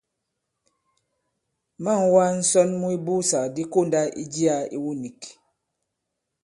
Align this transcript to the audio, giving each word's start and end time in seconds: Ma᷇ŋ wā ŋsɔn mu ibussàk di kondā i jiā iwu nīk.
Ma᷇ŋ 1.83 1.99
wā 2.13 2.25
ŋsɔn 2.39 2.69
mu 2.79 2.87
ibussàk 2.97 3.45
di 3.55 3.63
kondā 3.73 4.01
i 4.21 4.23
jiā 4.33 4.57
iwu 4.75 4.91
nīk. 5.01 5.21